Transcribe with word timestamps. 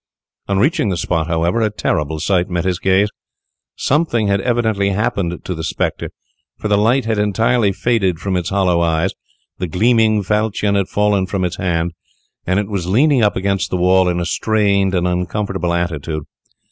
On 0.47 0.57
reaching 0.57 0.89
the 0.89 0.97
spot, 0.97 1.27
however, 1.27 1.61
a 1.61 1.69
terrible 1.69 2.19
sight 2.19 2.49
met 2.49 2.65
his 2.65 2.79
gaze. 2.79 3.09
Something 3.75 4.29
had 4.29 4.41
evidently 4.41 4.89
happened 4.89 5.45
to 5.45 5.53
the 5.53 5.63
spectre, 5.63 6.09
for 6.57 6.67
the 6.67 6.77
light 6.79 7.05
had 7.05 7.19
entirely 7.19 7.71
faded 7.71 8.17
from 8.17 8.35
its 8.35 8.49
hollow 8.49 8.81
eyes, 8.81 9.13
the 9.59 9.67
gleaming 9.67 10.23
falchion 10.23 10.73
had 10.73 10.87
fallen 10.87 11.27
from 11.27 11.45
its 11.45 11.57
hand, 11.57 11.91
and 12.47 12.59
it 12.59 12.67
was 12.67 12.87
leaning 12.87 13.21
up 13.21 13.35
against 13.35 13.69
the 13.69 13.77
wall 13.77 14.09
in 14.09 14.19
a 14.19 14.25
strained 14.25 14.95
and 14.95 15.07
uncomfortable 15.07 15.71
attitude. 15.71 16.23